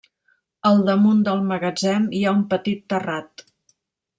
[0.69, 3.45] Al damunt del magatzem hi ha un petit terrat.